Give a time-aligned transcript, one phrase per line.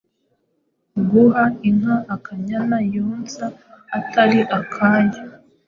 [1.09, 3.45] Guha inka akanyana yonsa
[3.97, 5.17] atari akayo